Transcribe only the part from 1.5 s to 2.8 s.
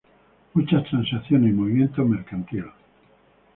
y movimiento mercantil.